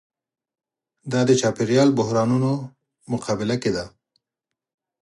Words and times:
دا 1.11 1.21
د 1.29 1.31
چاپېریال 1.41 1.89
بحرانونو 1.99 2.51
مقابله 3.11 3.55
کې 3.61 3.71
ده. 3.75 3.85